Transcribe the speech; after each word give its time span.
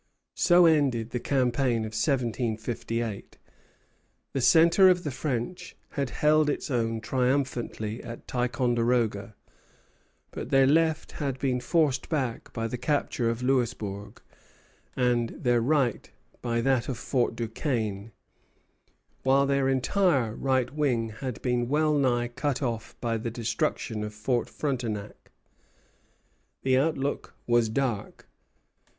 So 0.33 0.65
ended 0.65 1.11
the 1.11 1.19
campaign 1.19 1.81
of 1.85 1.93
1758. 1.93 3.37
The 4.33 4.41
centre 4.41 4.89
of 4.89 5.03
the 5.03 5.11
French 5.11 5.75
had 5.89 6.09
held 6.09 6.49
its 6.49 6.71
own 6.71 7.01
triumphantly 7.01 8.01
at 8.03 8.27
Ticonderoga; 8.27 9.35
but 10.31 10.49
their 10.49 10.65
left 10.65 11.11
had 11.11 11.37
been 11.37 11.59
forced 11.59 12.09
back 12.09 12.51
by 12.51 12.65
the 12.67 12.79
capture 12.79 13.29
of 13.29 13.43
Louisbourg, 13.43 14.19
and 14.95 15.29
their 15.29 15.61
right 15.61 16.09
by 16.41 16.61
that 16.61 16.89
of 16.89 16.97
Fort 16.97 17.35
Duquesne, 17.35 18.11
while 19.21 19.45
their 19.45 19.69
entire 19.69 20.33
right 20.35 20.73
wing 20.73 21.09
had 21.09 21.39
been 21.43 21.69
well 21.69 21.93
nigh 21.95 22.27
cut 22.29 22.63
off 22.63 22.99
by 23.01 23.17
the 23.17 23.29
destruction 23.29 24.03
of 24.03 24.15
Fort 24.15 24.49
Frontenac. 24.49 25.29
The 26.63 26.79
outlook 26.79 27.35
was 27.45 27.69
dark. 27.69 28.27